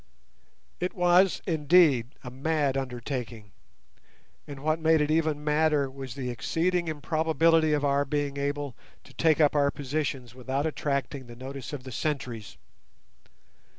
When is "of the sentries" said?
11.71-12.57